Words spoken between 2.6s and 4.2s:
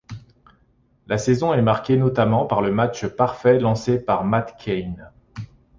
le match parfait lancé